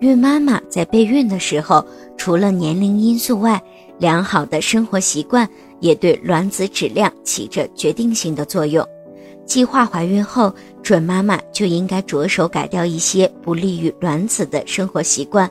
[0.00, 1.84] 孕妈妈在备孕的时候，
[2.16, 3.60] 除了年龄因素外，
[3.98, 5.48] 良好的生活习惯
[5.80, 8.86] 也对卵子质量起着决定性的作用。
[9.44, 15.50] 计划怀孕后，准妈妈就应该着手改掉一些不利于卵子的生活习惯：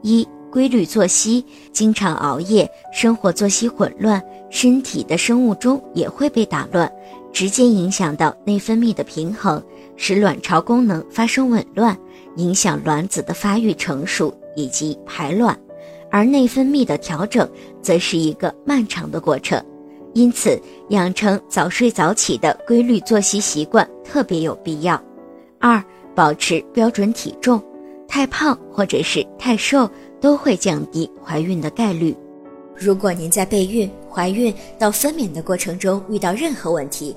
[0.00, 6.90] 一、规律作息，经常熬夜，生活作息混乱，身体的生物钟也会被打乱，
[7.30, 9.62] 直接影响到内分泌的平衡，
[9.96, 11.94] 使卵巢功能发生紊乱。
[12.36, 15.58] 影响卵子的发育成熟以及排卵，
[16.10, 17.48] 而内分泌的调整
[17.80, 19.62] 则是一个漫长的过程，
[20.14, 20.60] 因此
[20.90, 25.02] 养成早睡早起的规律作息习惯特别有必要。
[25.58, 25.82] 二、
[26.14, 27.62] 保持标准体重，
[28.08, 29.88] 太胖或者是太瘦
[30.20, 32.16] 都会降低怀孕的概率。
[32.76, 37.16] 如果您在备孕、怀孕到分娩的过程中遇到任何问题，